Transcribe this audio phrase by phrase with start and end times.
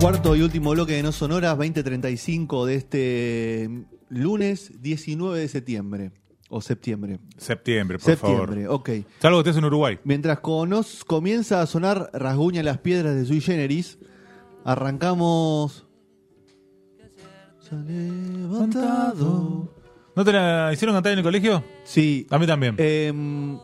[0.00, 3.70] Cuarto y último bloque de No Sonoras, 2035 de este
[4.08, 6.12] lunes 19 de septiembre.
[6.50, 7.18] O septiembre.
[7.36, 8.80] Septiembre, por septiembre, favor.
[8.80, 8.90] ok.
[9.20, 9.98] Salvo que estés en Uruguay.
[10.04, 13.98] Mientras con- nos comienza a sonar Rasguña las piedras de Sui Generis,
[14.64, 15.86] arrancamos.
[17.60, 19.74] Se ha levantado.
[20.16, 21.62] ¿No te la hicieron cantar en el colegio?
[21.84, 22.26] Sí.
[22.30, 22.76] A mí también.
[22.78, 23.12] Eh,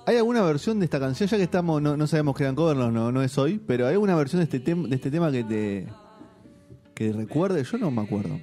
[0.06, 1.28] ¿Hay alguna versión de esta canción?
[1.28, 3.86] Ya que estamos, no, no sabemos que eran cover, no, no, no es hoy, pero
[3.86, 5.88] ¿hay alguna versión de este, de este tema que te
[6.94, 7.64] que recuerde?
[7.64, 8.38] Yo no me acuerdo.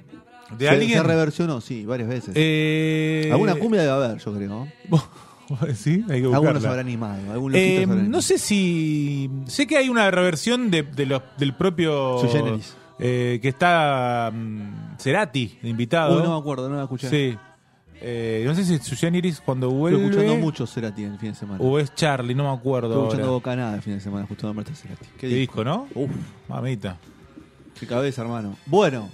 [0.58, 0.90] ¿De se, alguien?
[0.98, 2.32] se reversionó, sí, varias veces.
[2.36, 4.68] Eh, Alguna cumbia debe haber, yo creo.
[5.74, 6.60] sí, hay que Algunos buscarla.
[6.60, 7.32] se habrán animado.
[7.32, 9.30] Algún Eh, loquito se habrá no sé si.
[9.46, 12.18] Sé que hay una reversión de, de los, del propio.
[12.18, 12.76] Sui generis.
[12.98, 14.30] eh, que está.
[14.32, 16.16] mm, Cerati, de invitado.
[16.18, 17.08] Uy, no me acuerdo, no la escuché.
[17.08, 17.38] Sí.
[18.04, 20.04] Eh, no sé si es Sui Generis cuando Estoy vuelve.
[20.06, 21.60] escuchando mucho Cerati el fin de semana.
[21.62, 22.94] O es Charlie, no me acuerdo.
[22.94, 23.06] Ahora.
[23.08, 25.06] escuchando Bocanada el fin de semana, justo a Marta Cerati.
[25.18, 25.86] Qué disco, ¿no?
[25.94, 26.10] Uf,
[26.48, 26.98] Mamita.
[27.82, 28.56] Qué cabeza, hermano.
[28.66, 29.10] Bueno,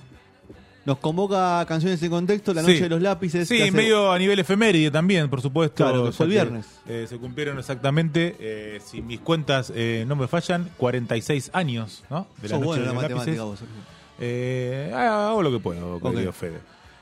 [0.84, 2.82] nos convoca Canciones en Contexto, La Noche Sí.
[2.82, 3.48] de los Lápices.
[3.48, 5.76] Sí, hace- medio a nivel efeméride también, por supuesto.
[5.84, 6.66] Claro, que fue el viernes.
[6.86, 12.26] eh, se cumplieron exactamente, eh, si mis cuentas eh, no me fallan, 46 años, ¿no?
[12.42, 13.68] De Sos noche bueno de en la los matemática lápices.
[13.68, 13.78] vos.
[14.20, 16.58] Eh, hago lo que puedo, querido Fede.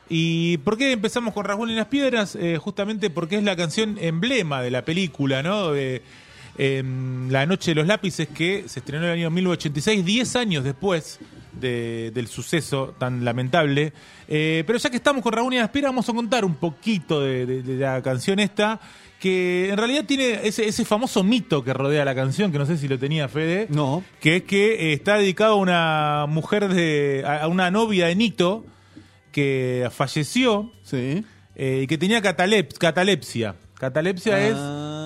[0.08, 2.38] ¿Y por qué empezamos con Rasguña y las Piedras?
[2.60, 5.72] Justamente porque es la canción emblema de la película, ¿no?
[5.72, 6.02] De
[6.58, 10.64] em, La Noche de los Lápices, que se estrenó en el año 1986, 10 años
[10.64, 11.18] después
[11.60, 13.92] de- del suceso tan lamentable.
[14.28, 17.20] Eh, pero ya que estamos con Rasguña y las Piedras, vamos a contar un poquito
[17.20, 18.80] de, de- de la canción esta,
[19.20, 22.76] que en realidad tiene ese, ese famoso mito que rodea la canción, que no sé
[22.76, 27.22] si lo tenía Fede No, que es que eh, está dedicado a una mujer de.
[27.26, 28.64] a a una novia de Nito
[29.32, 31.24] que falleció sí.
[31.54, 33.54] eh, y que tenía catalep- catalepsia.
[33.78, 34.46] Catalepsia Ah.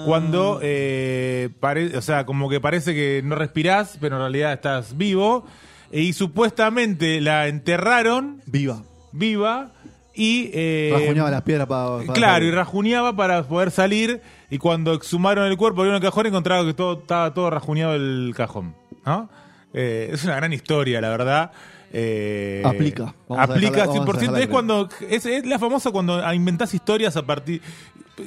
[0.02, 4.52] es cuando, eh, pare- o sea, como que parece que no respirás, pero en realidad
[4.52, 5.44] estás vivo.
[5.92, 8.82] Y supuestamente la enterraron Viva.
[9.12, 9.72] viva
[10.14, 10.50] y.
[10.52, 12.12] eh, Rajuñaba las piedras para.
[12.12, 14.20] Claro, y rajuñaba para poder salir.
[14.50, 17.94] Y cuando exhumaron el cuerpo, abrieron el cajón y encontraron que todo estaba todo rajuñado
[17.94, 18.74] el cajón.
[19.06, 19.28] ¿no?
[19.72, 21.50] Eh, es una gran historia, la verdad.
[21.92, 23.14] Eh, Aplica.
[23.28, 24.20] Vamos a aplica dejarla- vamos a 100%.
[24.20, 27.60] dejarla Es cuando es, es la famosa cuando inventás historias a partir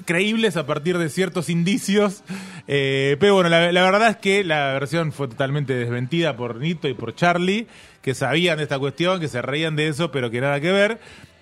[0.06, 2.24] creíbles a partir de ciertos indicios.
[2.68, 6.94] Eh, pero bueno, la, verdad es que la versión fue totalmente desmentida por Nito y
[6.94, 7.68] por Charlie,
[8.02, 11.00] que sabían de esta cuestión, que se reían de eso, pero que nada que ver.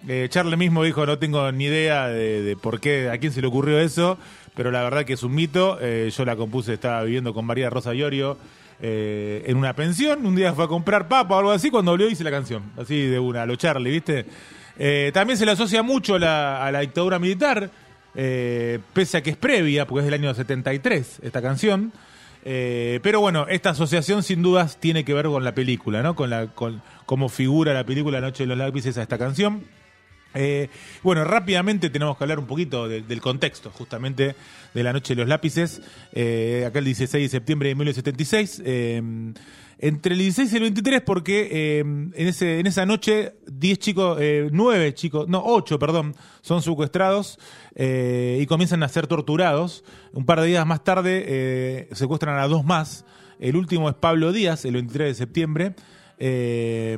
[0.08, 3.48] Eh, Charlie mismo dijo, no tengo ni idea de, por qué, a quién se le
[3.48, 4.18] ocurrió eso,
[4.56, 5.78] pero la verdad que es un mito.
[5.80, 8.38] Eh, yo la compuse, estaba viviendo con María Rosa Iorio
[8.82, 10.26] eh, en una pensión.
[10.26, 12.64] Un día fue a comprar papa o algo así, cuando volvió hice la canción.
[12.78, 14.26] Así de una, a lo Charlie, ¿viste?
[15.14, 17.70] También se le asocia mucho a la dictadura militar,
[18.16, 21.92] eh, pese a que es previa, porque es del año 73 esta canción.
[22.44, 26.16] Eh, pero bueno, esta asociación sin dudas tiene que ver con la película, ¿no?
[26.16, 29.64] Con la, con cómo figura la película Noche de los Lápices a esta canción.
[30.34, 30.70] Eh,
[31.04, 34.36] bueno, rápidamente tenemos que hablar un poquito de- del contexto, justamente,
[34.74, 35.80] de la Noche de los Lápices.
[36.12, 38.62] Acá el 16 de septiembre de 1976.
[39.82, 43.80] Eh, entre el 16 y el 23, porque eh, en, ese, en esa noche, 10
[43.80, 47.40] chicos, eh, 9 chicos, no, 8, perdón, son secuestrados
[47.76, 49.84] eh, y comienzan a ser torturados.
[50.14, 53.06] Un par de días más tarde eh, secuestran a dos más.
[53.40, 55.76] El último es Pablo Díaz, el 23 de septiembre.
[56.20, 56.98] Eh,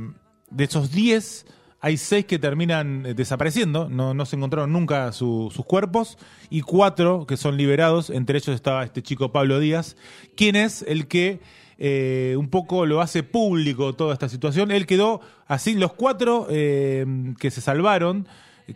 [0.50, 1.45] de esos 10,
[1.79, 6.17] hay 6 que terminan eh, desapareciendo, no, no se encontraron nunca su- sus cuerpos,
[6.50, 9.95] y 4 que son liberados, entre ellos estaba este chico Pablo Díaz,
[10.36, 11.39] quien es el que
[11.78, 14.72] eh, un poco lo hace público toda esta situación.
[14.72, 18.28] Él quedó así, los 4 que se salvaron,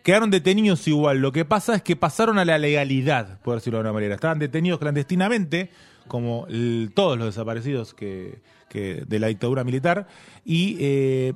[0.03, 1.19] quedaron detenidos igual.
[1.19, 4.15] Lo que pasa es que pasaron a la legalidad, por decirlo de alguna manera.
[4.15, 5.69] Estaban detenidos clandestinamente,
[6.07, 6.47] como
[6.93, 10.07] todos los desaparecidos que, que de la dictadura militar.
[10.45, 11.33] Y eh,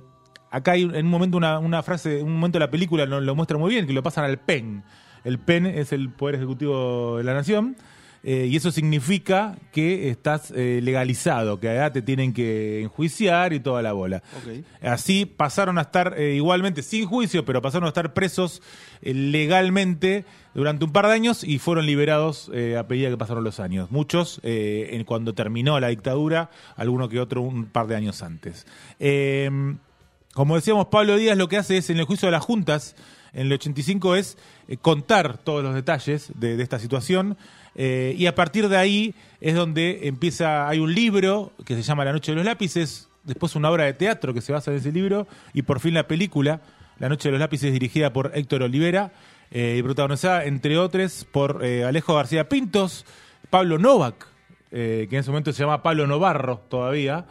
[0.49, 3.57] acá hay en un momento una, una frase, un momento de la película lo muestra
[3.57, 4.83] muy bien, que lo pasan al PEN.
[5.23, 7.75] El PEN es el Poder Ejecutivo de la Nación.
[8.23, 13.59] Eh, y eso significa que estás eh, legalizado, que allá te tienen que enjuiciar y
[13.59, 14.21] toda la bola.
[14.81, 18.61] Así pasaron a estar eh, igualmente sin juicio, pero pasaron a estar presos
[19.01, 23.89] legalmente durante un par de años y fueron liberados a medida que pasaron los años.
[23.89, 28.67] Muchos en cuando terminó la dictadura, alguno que otro un par de años antes.
[28.99, 29.49] Eh,
[30.33, 32.95] como decíamos, Pablo Díaz lo que hace es en el juicio de las juntas,
[33.33, 37.37] en el 85, es eh, contar todos los detalles de, de esta situación.
[37.75, 42.03] Eh, y a partir de ahí es donde empieza, hay un libro que se llama
[42.05, 44.91] La Noche de los Lápices, después una obra de teatro que se basa en ese
[44.91, 46.61] libro, y por fin la película,
[46.99, 49.11] La Noche de los Lápices, dirigida por Héctor Olivera,
[49.51, 53.05] eh, y protagonizada, entre otros, por eh, Alejo García Pintos,
[53.49, 54.27] Pablo Novak,
[54.69, 57.25] que en ese momento se llama Pablo Novarro todavía.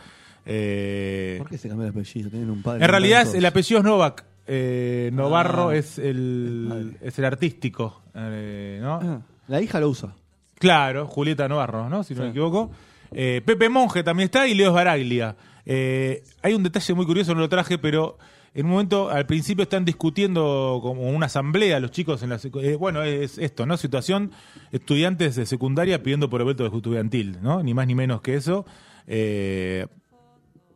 [0.44, 2.28] ¿Por qué se cambió el apellido?
[2.30, 2.84] Tienen un padre.
[2.84, 4.24] en realidad es- el apellido es Novak.
[5.12, 5.76] Novarro Ah.
[5.76, 8.20] es el es el artístico, ¿no?
[9.02, 10.12] Ah, la hija lo usa.
[10.60, 12.04] Claro, Julieta Novarro, ¿no?
[12.04, 12.24] Si no Sí.
[12.26, 12.70] me equivoco.
[13.12, 15.34] Eh, Pepe Monge también está y Leo Baraglia.
[15.66, 18.18] Eh, hay un detalle muy curioso, no lo traje, pero
[18.54, 22.76] en un momento, al principio están discutiendo como una asamblea los chicos en la eh,
[22.76, 23.76] bueno, es esto, ¿no?
[23.78, 24.32] Situación,
[24.70, 27.62] estudiantes de secundaria pidiendo por el voto estudiantil, ¿no?
[27.62, 28.66] Ni más ni menos que eso.
[29.06, 29.86] Eh,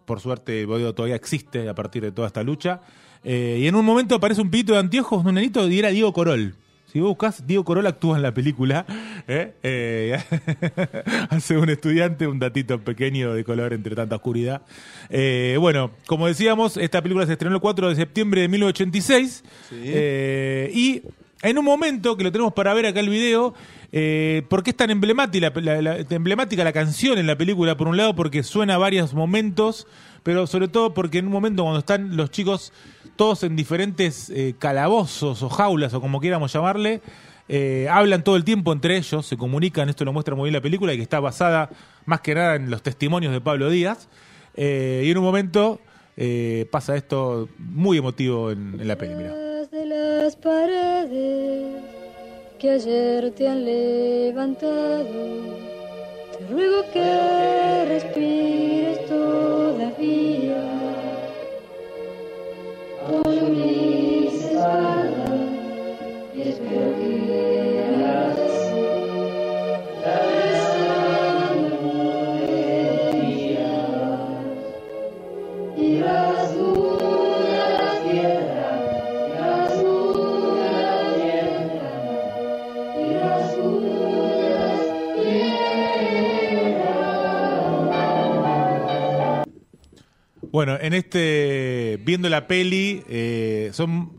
[0.07, 2.81] por suerte el Boedo todavía existe a partir de toda esta lucha.
[3.23, 6.13] Eh, y en un momento aparece un pito de anteojos, un nenito, y era Diego
[6.13, 6.55] Corol.
[6.95, 8.87] Si vos buscas, Diego Corol actúa en la película.
[9.27, 9.53] ¿eh?
[9.65, 10.17] Eh,
[11.29, 14.63] hace un estudiante, un datito pequeño de color entre tanta oscuridad.
[15.11, 19.43] Eh, bueno, como decíamos, esta película se estrenó el 4 de septiembre de 1986.
[19.73, 21.03] Eh, y
[21.43, 23.55] en un momento, que lo tenemos para ver acá el video,
[23.91, 27.77] eh, ¿por qué es tan emblemática la, la- la- emblemática la canción en la película?
[27.77, 29.89] Por un lado, porque suena a varios momentos,
[30.23, 32.73] pero sobre todo porque en un momento cuando están los chicos
[33.17, 37.01] todos en diferentes eh, calabozos o jaulas o como quieramos llamarle,
[37.49, 40.61] eh, hablan todo el tiempo entre ellos, se comunican, esto lo muestra muy bien la
[40.61, 41.71] película y que está basada
[42.07, 44.09] más que nada en los testimonios de Pablo Díaz.
[44.57, 45.81] Eh, y en un momento
[46.71, 51.83] pasa esto muy emotivo en, la peli, de las paredes
[52.61, 55.05] que ayer te han levantado.
[56.39, 60.74] Te ruego que respires todavía
[90.55, 94.17] Bueno, en este, viendo la peli, eh, son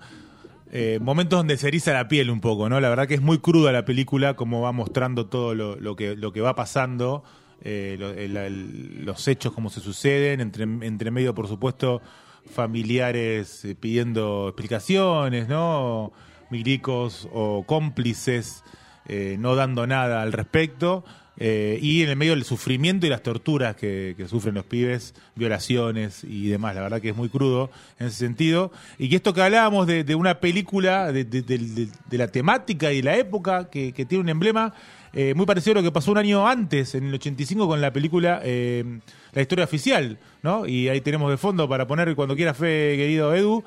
[0.78, 2.82] eh, momentos donde se eriza la piel un poco, ¿no?
[2.82, 6.34] La verdad que es muy cruda la película, como va mostrando todo lo, que, lo
[6.34, 7.24] que va pasando,
[7.62, 7.96] eh,
[9.00, 12.02] los hechos, cómo se suceden, entre, entre medio, por supuesto,
[12.46, 16.12] familiares eh, pidiendo explicaciones, ¿no?
[16.50, 18.62] Milicos o cómplices
[19.08, 21.06] eh, no dando nada al respecto.
[21.38, 26.24] Eh, y en el medio del sufrimiento y las torturas que, sufren los pibes, violaciones
[26.24, 26.76] y demás.
[26.76, 28.72] La verdad que es muy crudo en ese sentido.
[28.98, 33.92] Y que esto que hablábamos de, una película, de, la temática y la época, que,
[33.94, 34.74] tiene un emblema
[35.14, 37.92] eh, muy parecido a lo que pasó un año antes, en el 85, con la
[37.92, 39.00] película eh,
[39.34, 40.18] La historia oficial.
[40.42, 40.66] ¿no?
[40.66, 43.64] Y ahí tenemos de fondo para poner cuando quiera fe, querido Edu.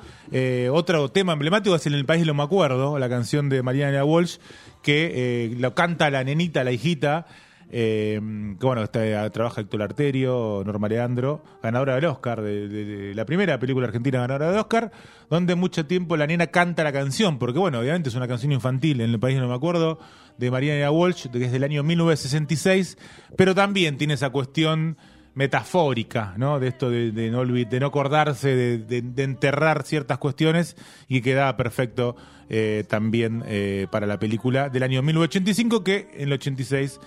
[0.71, 4.37] otro tema emblemático es En el país lo me acuerdo, la canción de Mariana Walsh,
[4.81, 7.27] que lo canta la nenita, la hijita.
[7.71, 8.19] Eh,
[8.59, 14.19] que bueno, está, trabaja Héctor Arterio, Norma Leandro, ganadora del Oscar, la primera película argentina
[14.19, 14.91] ganadora del Oscar,
[15.29, 19.01] donde mucho tiempo la nena canta la canción, porque bueno, obviamente es una canción infantil,
[19.01, 19.99] en el país no me acuerdo,
[20.37, 22.97] de Mariana Walsh, que es del año 1966,
[23.35, 24.97] pero también tiene esa cuestión
[25.35, 26.59] metafórica, ¿no?
[26.59, 30.75] De esto de, no, de no acordarse, de, enterrar ciertas cuestiones
[31.07, 32.15] y queda perfecto
[32.49, 37.03] eh, también eh, para la película del año 1985 que en el 86 eh,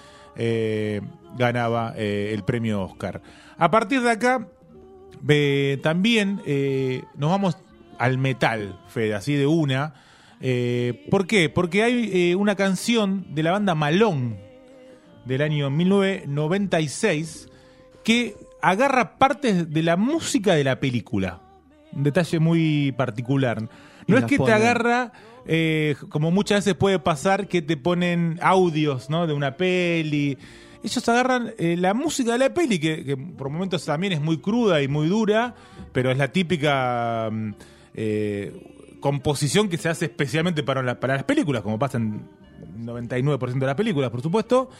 [1.36, 3.22] ganaba eh, el premio Oscar.
[3.58, 4.48] A partir de acá,
[5.82, 7.56] también eh, nos vamos
[7.98, 9.94] al metal, Fede, así de una.
[10.40, 11.48] Eh, ¿Por qué?
[11.48, 14.38] Porque hay eh, una canción de la banda Malón
[15.24, 17.48] del año 1996
[18.02, 21.40] que agarra partes de la música de la película.
[21.92, 23.68] Un detalle muy particular.
[24.06, 25.12] No es que te agarra,
[25.46, 29.26] eh, como muchas veces puede pasar, que te ponen audios ¿no?
[29.26, 30.36] de una peli.
[30.84, 34.38] Ellos agarran eh, la música de la peli, que, que por momentos también es muy
[34.38, 35.54] cruda y muy dura,
[35.92, 37.50] pero es la típica mm,
[37.94, 42.22] eh, composición que se hace especialmente para, la- para las películas, como pasa en
[42.78, 44.70] 99% de las películas, por supuesto.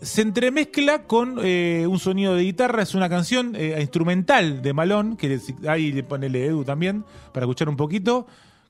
[0.00, 2.82] se entremezcla con eh, un sonido de guitarra.
[2.82, 5.38] Es una canción eh, instrumental de Malón, que
[5.68, 8.26] ahí le ponele Edu también, para escuchar un poquito,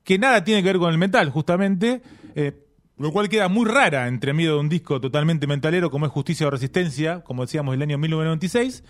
[0.08, 2.00] que nada tiene que ver con el metal, justamente.
[2.34, 2.64] eh,
[2.96, 6.46] lo cual queda muy rara entre medio de un disco totalmente metalero como es Justicia
[6.46, 8.84] o Resistencia, como decíamos, del año 1996.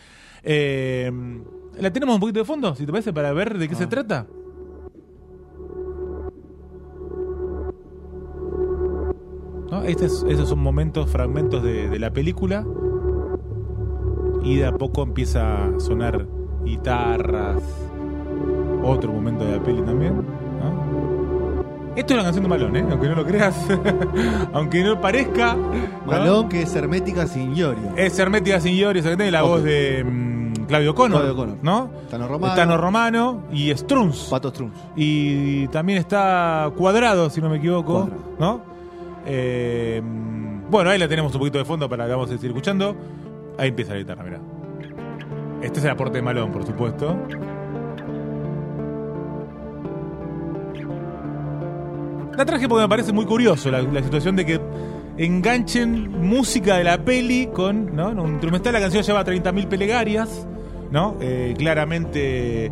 [0.44, 1.10] Eh,
[1.80, 4.28] ¿La tenemos un poquito de fondo, si te parece, para ver de qué se trata?
[9.72, 9.82] ¿No?
[9.82, 12.64] Estos, esos son momentos, fragmentos de, de la película.
[14.44, 16.28] Y de a poco empieza a sonar
[16.64, 17.60] guitarras.
[18.84, 19.97] Otro momento de la peli también.
[21.98, 22.86] Esto es una canción de Malón, ¿eh?
[22.88, 23.56] aunque no lo creas.
[24.52, 25.54] aunque no parezca.
[25.54, 26.06] ¿no?
[26.06, 27.80] Malón que es hermética sin Yori.
[27.96, 31.22] Es Hermética Signori, que tiene la voz de mm, Claudio Connor.
[31.22, 31.58] Claudio Connor.
[31.60, 31.90] ¿no?
[32.08, 32.54] Tano Romano.
[32.54, 34.28] Tano Romano y Strunz.
[34.30, 34.74] Pato Strunz.
[34.94, 38.08] Y también está Cuadrado, si no me equivoco.
[38.08, 38.36] Cuadrado.
[38.38, 38.62] ¿No?
[39.26, 40.00] Eh,
[40.70, 42.94] bueno, ahí la tenemos un poquito de fondo para que vamos a seguir escuchando.
[43.58, 44.38] Ahí empieza la guitarra, mirá.
[45.62, 47.16] Este es el aporte de Malón, por supuesto.
[52.38, 54.60] La traje porque me parece muy curioso la, situación de que
[55.16, 58.10] enganchen música de la peli con, ¿no?
[58.10, 60.46] Un instrumental, la canción lleva 30.000 pelegarias,
[60.92, 61.16] ¿no?
[61.20, 62.70] Eh, claramente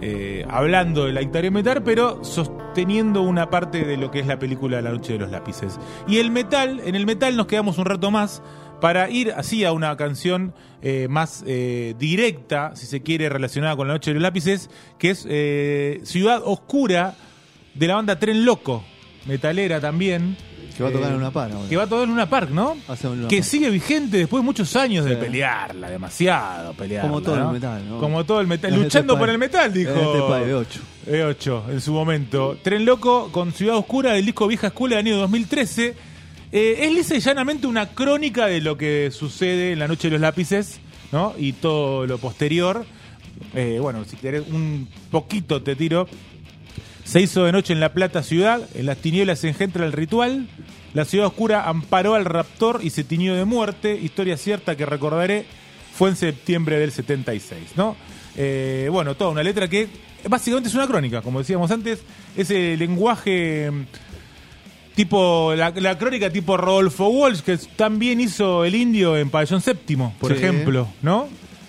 [0.00, 4.38] eh, hablando de la guitarra metal, pero sosteniendo una parte de lo que es la
[4.38, 5.80] película La Noche de los Lápices.
[6.06, 8.40] Y el metal, en el metal nos quedamos un rato más
[8.80, 13.88] para ir así a una canción eh, más eh, directa, si se quiere, relacionada con
[13.88, 17.16] La Noche de los Lápices, que es Ciudad Oscura
[17.74, 18.84] de la banda Tren Loco,
[19.26, 20.36] metalera también.
[20.76, 21.68] Que va a tocar Eh, en una par ahora.
[21.68, 22.76] Que va a tocar en Luna Park, ¿no?
[23.28, 23.42] Que Park.
[23.42, 27.10] sigue vigente después de muchos años de pelearla, demasiado pelearla.
[27.10, 27.46] Como todo ¿no?
[27.48, 27.98] el metal, ¿no?
[27.98, 28.70] Como todo el metal.
[28.72, 29.90] Este Luchando por el metal, dijo.
[29.90, 30.80] En este país, de ocho.
[31.06, 32.56] E8 en su momento.
[32.62, 35.94] Tren Loco con Ciudad Oscura del disco Vieja Escuela del año 2013.
[36.52, 40.12] Eh, es lisa y llanamente una crónica de lo que sucede en la Noche de
[40.12, 41.34] los Lápices, ¿no?
[41.38, 42.86] Y todo lo posterior.
[43.54, 46.06] Eh, bueno, si querés un poquito te tiro.
[47.04, 50.46] Se hizo de noche en La Plata ciudad, en las tinieblas se engendra el ritual,
[50.94, 55.44] la ciudad oscura amparó al raptor y se tiñó de muerte, historia cierta que recordaré,
[55.94, 57.96] fue en septiembre del 76, ¿no?
[58.36, 59.88] Eh, bueno, toda una letra que
[60.28, 62.00] básicamente es una crónica, como decíamos antes,
[62.36, 63.84] ese lenguaje mm,
[64.94, 70.14] tipo, la, la crónica tipo Rodolfo Walsh, que también hizo el indio en Pabellón Séptimo,
[70.20, 70.38] por Sí.
[70.38, 71.28] ejemplo, ¿no?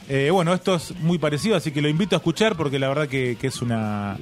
[0.10, 3.08] Eh, bueno, esto es muy parecido, así que lo invito a escuchar porque la verdad
[3.08, 4.18] que, que es una,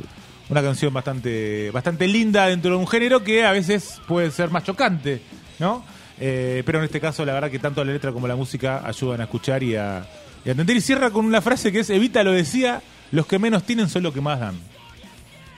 [0.51, 4.63] una canción bastante, bastante linda dentro de un género que a veces puede ser más
[4.63, 5.21] chocante,
[5.59, 5.83] ¿no?
[6.19, 9.21] Eh, pero en este caso, la verdad que tanto la letra como la música ayudan
[9.21, 10.05] a escuchar y a,
[10.45, 10.75] y a entender.
[10.77, 12.81] Y cierra con una frase que es: Evita lo decía,
[13.11, 14.55] los que menos tienen son los que más dan.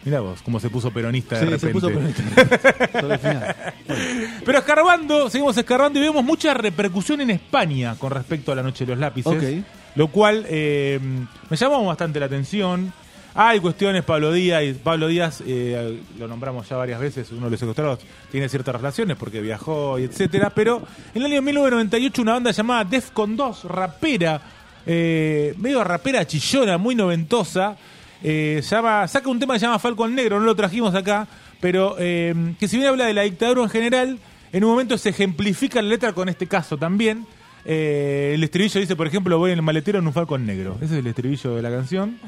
[0.06, 1.74] Mira vos, cómo se puso peronista de Sí, se repente.
[1.74, 2.92] puso peronista.
[3.02, 3.56] Sobre el final.
[4.46, 8.86] Pero escarbando, seguimos escarbando y vemos mucha repercusión en España con respecto a la Noche
[8.86, 9.64] de los Lápices.
[9.96, 11.00] Lo cual eh,
[11.50, 12.92] me llamó bastante la atención.
[13.36, 17.52] Hay cuestiones, Pablo Díaz, y Pablo Díaz, eh, lo nombramos ya varias veces, uno de
[17.52, 18.00] los secuestrados,
[18.32, 20.84] tiene ciertas relaciones porque viajó y etcétera, pero
[21.16, 24.40] en el año 1998 una banda llamada Defcon 2, rapera,
[24.86, 27.76] eh, medio rapera chillona, muy noventosa,
[28.22, 31.28] eh, saca un tema que se llama Falcon Negro, no lo trajimos acá,
[31.60, 34.20] pero que si bien habla de la dictadura en general,
[34.52, 37.26] en un momento se ejemplifica la letra con este caso también.
[37.66, 40.76] El estribillo dice, por ejemplo, voy en el maletero en un Falcon Negro.
[40.82, 42.20] Ese es el estribillo de la canción.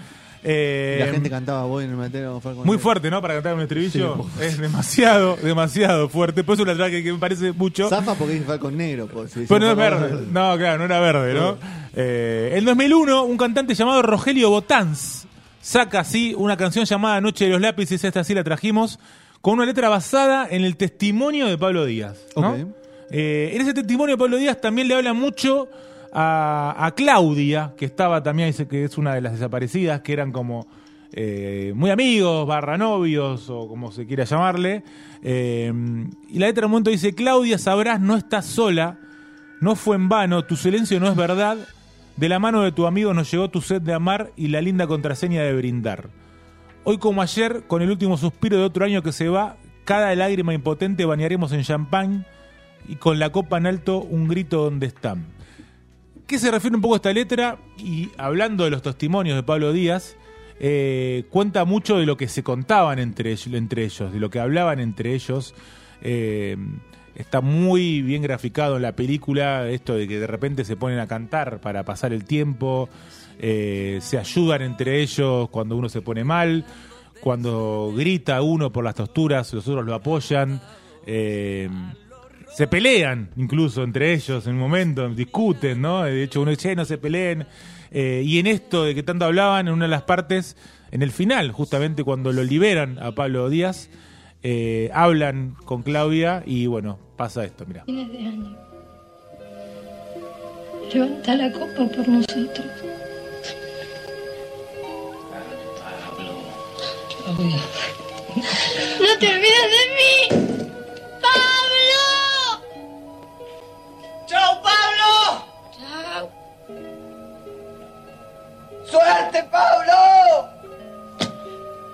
[0.48, 3.20] Eh, La gente cantaba voy en el matero muy fuerte, ¿no?
[3.20, 4.26] Para cantar un estribillo.
[4.38, 4.44] Sí.
[4.44, 6.44] es demasiado, demasiado fuerte.
[6.44, 7.90] Por eso la traje que me parece mucho.
[7.90, 9.08] Zafa porque dice Falcon Negro.
[9.08, 10.26] pues, si dice Pero no es verde.
[10.32, 11.58] No, claro, no era verde, ¿no?
[11.96, 15.26] Eh, en 2001, un cantante llamado Rogelio Botanz
[15.62, 19.00] saca así una canción llamada Noche de los Lápices, esta sí la trajimos,
[19.42, 22.20] con una letra basada en el testimonio de Pablo Díaz.
[22.36, 22.56] ¿no?
[23.10, 25.68] Eh, en ese testimonio de Pablo Díaz también le habla mucho
[26.18, 30.66] a, Claudia, que estaba también, dice que es una de las desaparecidas, que eran como
[31.12, 34.84] eh, muy amigos, barra novios, o como se quiera llamarle.
[35.22, 35.74] Eh,
[36.30, 38.98] y la letra en un momento dice, Claudia, sabrás, no estás sola,
[39.60, 41.58] no fue en vano, tu silencio no es verdad,
[42.16, 44.88] de la mano de tu amigo nos llegó tu sed de amar y la linda
[44.88, 46.08] contraseña de brindar.
[46.86, 50.54] Hoy como ayer, con el último suspiro de otro año que se va, cada lágrima
[50.54, 52.26] impotente bañaremos en champán
[52.88, 55.35] y con la copa en alto un grito donde están.
[56.28, 57.58] ¿Qué se refiere un poco a esta letra?
[57.78, 60.16] Y hablando de los testimonios de Pablo Díaz,
[60.60, 64.40] eh, cuenta mucho de lo que se contaban entre, ellos- entre ellos, de lo que
[64.40, 65.54] hablaban entre ellos.
[66.02, 66.58] Eh,
[67.16, 71.08] está muy bien graficado en la película esto de que de repente se ponen a
[71.08, 72.90] cantar para pasar el tiempo,
[73.40, 76.66] eh, se ayudan entre ellos cuando uno se pone mal,
[77.22, 80.60] cuando grita uno por las tosturas, los otros lo apoyan.
[82.54, 86.04] Se pelean incluso entre ellos en un momento, discuten, ¿no?
[86.04, 87.46] De hecho, uno dice, "Che, no se peleen.
[87.92, 90.56] Eh, y en esto de que tanto hablaban, en una de las partes,
[90.92, 93.90] en el final, justamente cuando lo liberan a Pablo Díaz,
[94.44, 97.84] eh, hablan con Claudia y bueno, pasa esto, mira.
[97.86, 98.58] fines de año.
[100.94, 102.66] Levanta la copa por nosotros.
[109.00, 110.14] No te olvides de mí.
[111.22, 111.75] ¡Pablo!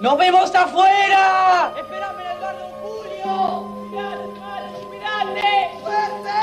[0.02, 1.74] ¡Nos vemos afuera!
[1.78, 3.70] ¡Espérame en el bar Don Julio!
[4.90, 5.70] ¡Mirate!
[5.80, 6.38] ¡Suerte!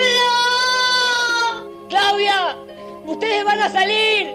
[0.00, 0.26] ¡Pablo!
[1.90, 2.56] Claudia,
[3.04, 4.28] ustedes van a salir.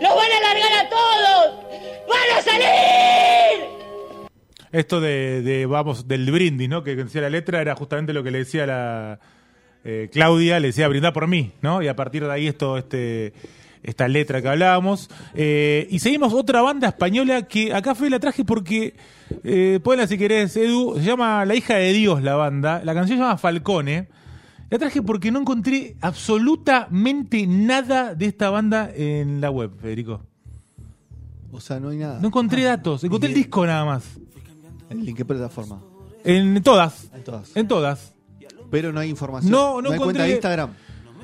[0.00, 1.54] Los van a largar a todos.
[2.08, 3.66] ¡Van a salir!
[4.70, 6.84] Esto de, de, vamos, del brindis, ¿no?
[6.84, 9.18] Que decía la letra era justamente lo que le decía la
[9.82, 11.82] eh, Claudia, le decía brindar por mí, ¿no?
[11.82, 13.32] Y a partir de ahí esto, este,
[13.82, 15.08] esta letra que hablábamos.
[15.34, 18.94] Eh, y seguimos otra banda española que acá fue la traje porque,
[19.44, 22.82] eh, ponla si querés, Edu, se llama La hija de Dios la banda.
[22.84, 24.08] La canción se llama Falcone.
[24.70, 30.20] La traje porque no encontré absolutamente nada de esta banda en la web, Federico.
[31.50, 32.18] O sea, no hay nada.
[32.20, 34.04] No encontré datos, encontré el disco nada más.
[34.90, 35.80] ¿En qué plataforma?
[36.24, 37.08] En todas.
[37.14, 37.56] En todas.
[37.56, 38.12] En todas.
[38.70, 39.50] Pero no hay información.
[39.50, 40.70] No, no hay cuenta encontré- de Instagram.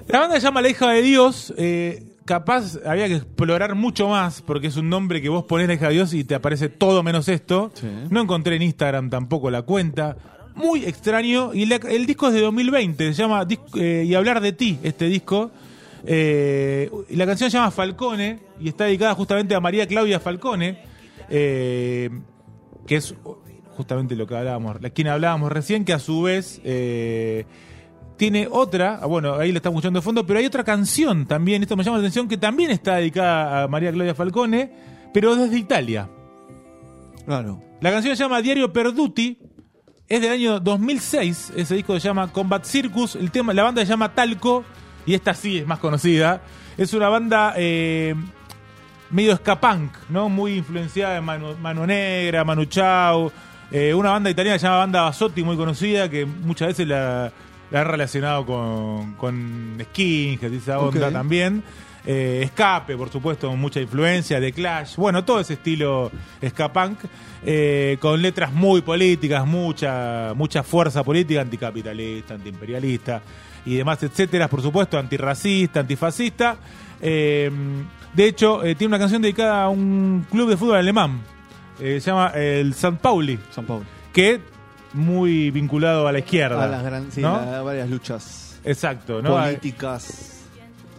[0.08, 1.52] La banda se llama La hija de Dios.
[1.58, 5.74] eh, capaz había que explorar mucho más porque es un nombre que vos ponés La
[5.74, 7.70] hija de Dios y te aparece todo menos esto.
[7.74, 7.86] Sí.
[8.10, 10.16] No encontré en Instagram tampoco la cuenta.
[10.54, 11.52] Muy extraño.
[11.54, 13.12] Y la- el disco es de 2020.
[13.12, 15.50] Se llama eh, Y hablar de ti, este disco.
[16.06, 20.78] Eh, y la canción se llama Falcone y está dedicada justamente a María Claudia Falcone,
[21.30, 22.10] eh,
[22.86, 23.14] que es
[23.76, 26.60] justamente lo que hablábamos, la quien hablábamos recién, que a su vez
[28.16, 31.62] tiene otra, ah, bueno, ahí la estamos escuchando de fondo, pero hay otra canción también,
[31.62, 34.72] esto me llama la atención, que también está dedicada a María Claudia Falcone,
[35.12, 36.08] pero desde Italia.
[37.24, 37.62] Claro.
[37.80, 39.38] La canción se llama Diario Perduti.
[40.08, 41.52] Es del año 2006.
[41.56, 43.16] Ese disco se llama Combat Circus.
[43.16, 44.64] El tema, la banda se llama Talco.
[45.06, 46.42] Y esta sí es más conocida.
[46.76, 48.14] Es una banda eh,
[49.10, 50.28] medio ska punk, ¿no?
[50.28, 53.32] Muy influenciada en Mano, Mano Negra, Manu Chao.
[53.70, 57.32] Eh, una banda italiana que se llama Banda Basotti, muy conocida, que muchas veces la,
[57.70, 61.62] la han relacionado con, con Skinhead esa onda también.
[62.06, 64.96] Eh, Escape, por supuesto, con mucha influencia de Clash.
[64.96, 66.10] Bueno, todo ese estilo
[66.46, 66.98] ska punk,
[67.44, 73.22] eh, con letras muy políticas, mucha, mucha fuerza política, anticapitalista, antiimperialista
[73.64, 74.48] y demás, etcétera.
[74.48, 76.58] Por supuesto, antirracista, antifascista.
[77.00, 77.50] Eh,
[78.12, 81.20] de hecho, eh, tiene una canción dedicada a un club de fútbol alemán.
[81.78, 83.84] Se llama el San Pauli, San Paulo.
[84.12, 84.40] que
[84.94, 86.64] muy vinculado a la izquierda.
[86.64, 87.36] A las gran- sí, ¿no?
[87.44, 89.30] la- varias luchas Exacto, ¿no?
[89.36, 90.40] políticas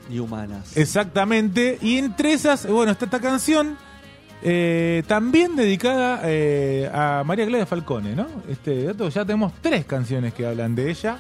[0.10, 0.78] y humanas.
[0.78, 1.80] Exactamente.
[1.82, 3.76] Y entre esas, bueno, está esta canción
[4.44, 8.28] eh, también dedicada eh, a María Claudia Falcone, ¿no?
[8.48, 11.18] Este dato, ya tenemos tres canciones que hablan de ella.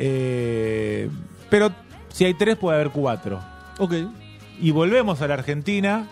[0.00, 1.08] Eh,
[1.50, 1.70] pero
[2.12, 3.40] si hay tres, puede haber cuatro.
[3.78, 3.92] Ok.
[4.60, 6.06] Y volvemos a la Argentina.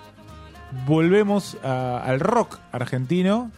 [0.87, 3.51] Volvemos a- al rock argentino.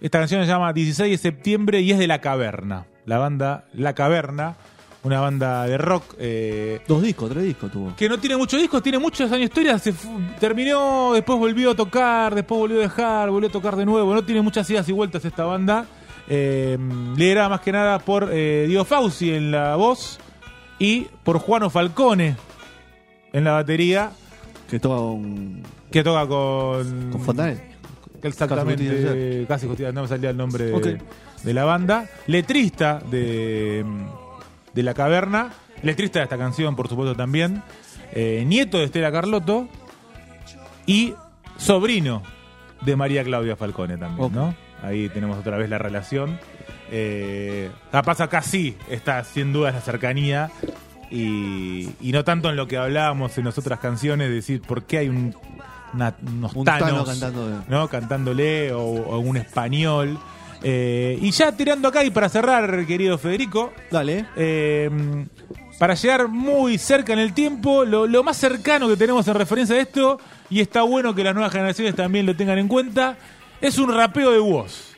[0.00, 2.86] Esta canción se llama 16 de septiembre y es de La Caverna.
[3.04, 4.56] La banda La Caverna.
[5.04, 6.16] Una banda de rock.
[6.18, 7.94] eh, Dos discos, tres discos tuvo.
[7.96, 9.94] que no tiene muchos discos, tiene muchos años de historia, se
[10.40, 14.24] terminó, después volvió a tocar, después volvió a dejar, volvió a tocar de nuevo, no
[14.24, 15.86] tiene muchas idas y vueltas esta banda.
[16.28, 16.76] Eh,
[17.16, 20.18] liderada más que nada por eh, Diego Fauci en la voz
[20.80, 22.34] y por Juano Falcone
[23.32, 24.10] en la batería,
[24.68, 25.62] Que toca un.
[25.92, 27.10] que toca con...
[27.12, 27.20] con
[28.22, 30.72] Exactamente, Casi Justicia casi justicia, no me salía el nombre
[31.44, 32.06] de, la banda.
[32.26, 33.84] Letrista de,
[34.74, 35.52] de La Caverna,
[35.82, 37.62] letrista de esta canción, por supuesto, también.
[38.12, 39.68] Eh, nieto de Estela Carlotto
[40.86, 41.14] y
[41.56, 42.22] sobrino
[42.80, 44.32] de María Claudia Falcone también.
[44.32, 44.54] ¿no?
[44.82, 46.38] Ahí tenemos otra vez la relación.
[46.90, 50.50] Eh, capaz acá sí está sin duda la cercanía
[51.10, 54.84] y, y no tanto en lo que hablábamos en las otras canciones, de decir por
[54.84, 55.34] qué hay un,
[55.94, 57.88] una- unos Un Tano tanos, cantando de- ¿no?
[57.88, 60.18] cantándole o, o un español.
[60.62, 64.26] Eh, y ya tirando acá y para cerrar, querido Federico, Dale.
[64.36, 64.90] eh,
[65.78, 69.76] para llegar muy cerca en el tiempo, lo, lo más cercano que tenemos en referencia
[69.76, 70.18] a esto,
[70.50, 73.16] y está bueno que las nuevas generaciones también lo tengan en cuenta,
[73.60, 74.96] es un rapeo de voz.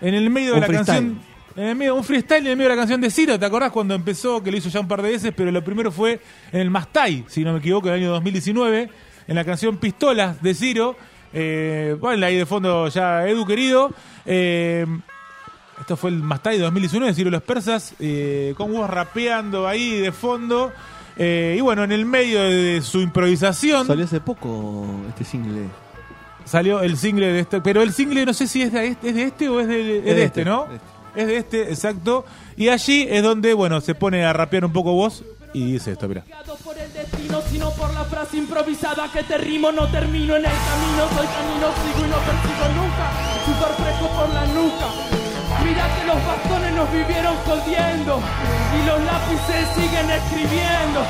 [0.00, 0.96] En el medio de la freestyle.
[0.96, 1.36] canción.
[1.54, 3.70] En el medio, un freestyle en el medio de la canción de Ciro, ¿te acordás
[3.70, 4.42] cuando empezó?
[4.42, 6.20] Que lo hizo ya un par de veces, pero lo primero fue
[6.52, 8.90] en el Mastai, si no me equivoco, en el año 2019,
[9.28, 10.96] en la canción Pistolas de Ciro.
[11.32, 13.90] Eh, bueno, ahí de fondo ya Edu querido.
[14.24, 14.86] Eh,
[15.80, 20.12] Esto fue el Mastai de 2019, Ciro los Persas, eh, con vos rapeando ahí de
[20.12, 20.72] fondo.
[21.18, 25.62] Y bueno, en el medio de su improvisación Salió hace poco este single.
[26.44, 27.60] salió el single de este.
[27.62, 29.80] Pero el single no sé si es de este, es de este o es de,
[29.98, 30.66] es de de este, este, ¿no?
[30.66, 30.86] de este.
[31.16, 32.26] Es de este, exacto.
[32.58, 35.24] Y allí es donde, bueno, se pone a rapear un poco vos
[35.58, 36.22] y dice esto, mira.
[36.64, 40.50] Por el destino, sino por la frase improvisada que te rimo, no termino en el
[40.50, 43.06] camino, soy camino, sigo y no persigo nunca,
[43.44, 44.86] sudor fresco por la nuca.
[45.64, 48.20] Mira que los bastones nos vivieron jodiendo
[48.74, 51.04] y los lápices siguen escribiendo.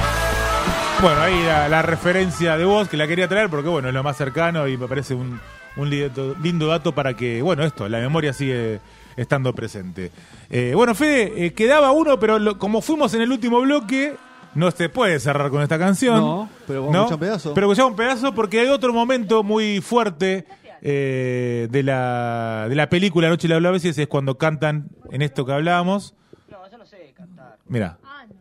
[1.02, 4.02] Bueno, ahí la, la referencia de vos que la quería traer porque, bueno, es lo
[4.02, 5.40] más cercano y me parece un,
[5.76, 8.80] un lindo, lindo dato para que, bueno, esto, la memoria sigue
[9.16, 10.11] estando presente.
[10.50, 14.16] Eh, bueno, Fede, eh, quedaba uno, pero lo- como fuimos en el último bloque,
[14.56, 16.18] no se puede cerrar con esta canción.
[16.18, 17.54] No, pero vamos a escuchar un pedazo.
[17.54, 20.46] Pero escuchamos un pedazo porque hay otro momento muy fuerte
[20.80, 25.52] eh, de, la, de la película Noche la Bla es cuando cantan en esto que
[25.52, 26.14] hablábamos.
[26.50, 27.58] No, yo no sé cantar.
[27.66, 27.98] Mira.
[28.02, 28.34] Ah, no.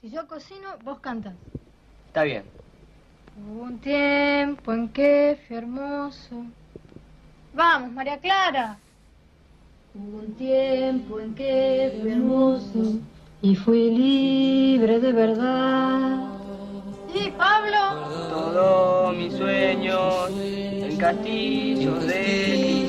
[0.00, 1.34] Si yo cocino, vos cantas.
[2.06, 2.44] Está bien.
[3.36, 6.44] Hubo un tiempo en que fui hermoso.
[7.52, 8.78] Vamos, María Clara.
[9.94, 13.00] Hubo un tiempo en que fui hermoso
[13.44, 16.28] y fui libre de verdad.
[17.12, 18.08] Sí, Pablo.
[18.30, 22.86] Todos mis sueños en castillos de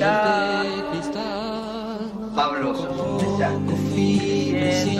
[0.91, 2.11] cristal.
[2.33, 3.75] Pablo, sos un desastre.
[3.93, 4.97] Sí,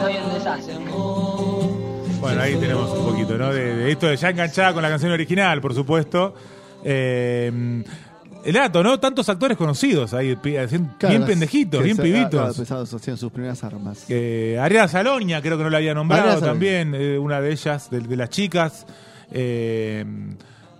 [0.00, 0.74] soy un desastre.
[2.20, 3.52] Bueno, ahí tenemos un poquito, ¿no?
[3.52, 6.34] De, de esto de ya enganchada con la canción original, por supuesto.
[6.82, 7.84] Eh,
[8.44, 8.98] el dato, ¿no?
[9.00, 10.68] Tantos actores conocidos ahí, Claro,
[11.08, 12.56] bien pendejitos, bien pibitos.
[12.58, 14.04] pesados, hacían sus primeras armas.
[14.08, 18.00] Eh, Ariana Salonia, creo que no la había nombrado también, eh, una de ellas, de,
[18.00, 18.86] de las chicas.
[19.32, 20.04] Eh,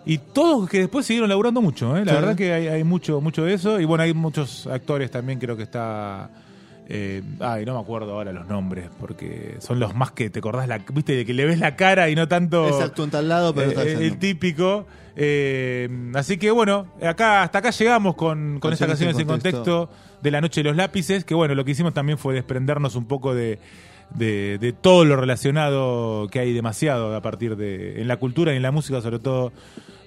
[0.07, 2.05] y todos que después siguieron laburando mucho, ¿eh?
[2.05, 2.19] La Sí.
[2.21, 3.79] verdad que hay, hay mucho, mucho de eso.
[3.79, 6.31] Y bueno, hay muchos actores también, creo que está.
[6.93, 10.67] Eh, ay, no me acuerdo ahora los nombres, porque son los más que te acordás,
[10.67, 12.67] la, viste, de que le ves la cara y no tanto.
[12.67, 14.87] Exacto, en tal lado, pero Eh, eh, el típico.
[15.15, 19.27] Eh, así que bueno, acá hasta acá llegamos con, con esta Canciones canción en en
[19.27, 22.97] contexto de la noche de los lápices, que bueno, lo que hicimos también fue desprendernos
[22.97, 23.61] un poco de,
[24.15, 28.57] de, de todo lo relacionado que hay demasiado a partir de en la cultura y
[28.57, 29.53] en la música, sobre todo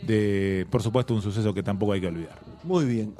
[0.01, 2.37] de, por supuesto, un suceso que tampoco hay que olvidar.
[2.63, 3.11] Muy bien.